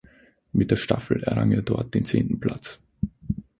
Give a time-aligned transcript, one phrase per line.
[0.51, 2.81] Mit der Staffel errang er dort den zehnten Platz.